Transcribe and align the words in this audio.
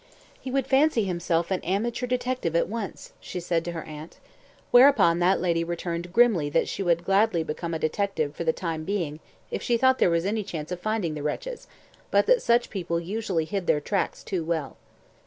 "He 0.39 0.49
would 0.49 0.65
fancy 0.65 1.03
himself 1.03 1.51
an 1.51 1.61
amateur 1.63 2.07
detective 2.07 2.55
at 2.55 2.67
once," 2.67 3.13
she 3.19 3.39
said 3.39 3.63
to 3.65 3.73
her 3.73 3.83
aunt. 3.83 4.17
Whereupon 4.71 5.19
that 5.19 5.39
lady 5.39 5.63
returned 5.63 6.11
grimly 6.11 6.49
she 6.65 6.81
would 6.81 7.05
gladly 7.05 7.43
become 7.43 7.75
a 7.75 7.77
detective 7.77 8.35
for 8.35 8.43
the 8.43 8.51
time 8.51 8.83
being 8.83 9.19
if 9.51 9.61
she 9.61 9.77
thought 9.77 9.99
there 9.99 10.09
was 10.09 10.25
any 10.25 10.43
chance 10.43 10.71
of 10.71 10.79
finding 10.79 11.13
the 11.13 11.21
wretches, 11.21 11.67
but 12.09 12.25
that 12.25 12.41
such 12.41 12.71
people 12.71 12.99
usually 12.99 13.45
hid 13.45 13.67
their 13.67 13.79
tracks 13.79 14.23
too 14.23 14.43
well. 14.43 14.75